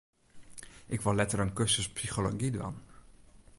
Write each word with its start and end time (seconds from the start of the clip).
Ik 0.85 1.01
wol 1.01 1.15
letter 1.15 1.39
in 1.43 1.53
kursus 1.57 1.91
psychology 1.95 2.49
dwaan. 2.53 2.77